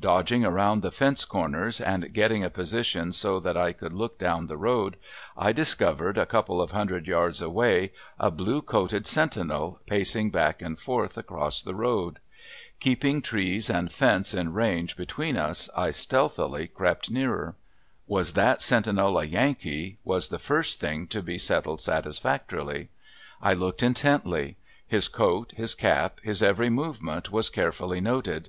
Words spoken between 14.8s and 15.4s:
between